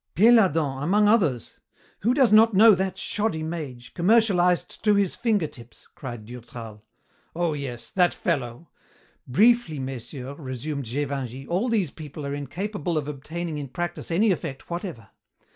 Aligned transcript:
"Péladan, 0.15 0.81
among 0.81 1.07
others. 1.07 1.59
Who 1.99 2.15
does 2.15 2.33
not 2.33 2.55
know 2.55 2.73
that 2.73 2.97
shoddy 2.97 3.43
mage, 3.43 3.93
commercialized 3.93 4.83
to 4.83 4.95
his 4.95 5.15
fingertips?" 5.15 5.87
cried 5.93 6.25
Durtal. 6.25 6.83
"Oh, 7.35 7.53
yes, 7.53 7.91
that 7.91 8.11
fellow" 8.11 8.71
"Briefly, 9.37 9.77
messieurs," 9.77 10.39
resumed 10.39 10.85
Gévingey, 10.85 11.45
"all 11.47 11.69
these 11.69 11.91
people 11.91 12.25
are 12.25 12.33
incapable 12.33 12.97
of 12.97 13.07
obtaining 13.07 13.59
in 13.59 13.67
practise 13.67 14.09
any 14.09 14.31
effect 14.31 14.71
whatever. 14.71 15.11